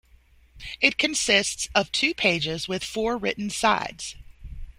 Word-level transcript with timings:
It 0.81 0.97
consists 0.97 1.69
of 1.75 1.91
two 1.91 2.15
pages 2.15 2.67
with 2.67 2.83
four 2.83 3.17
written 3.19 3.51
sides. 3.51 4.15